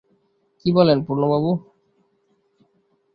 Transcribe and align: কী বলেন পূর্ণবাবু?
কী 0.59 0.69
বলেন 0.71 0.97
পূর্ণবাবু? 1.05 1.51